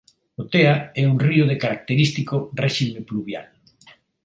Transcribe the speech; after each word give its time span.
O 0.41 0.43
Tea 0.53 0.75
é 1.01 1.03
un 1.11 1.15
río 1.27 1.43
de 1.47 1.59
característico 1.63 2.35
réxime 2.61 2.99
pluvial. 3.07 3.47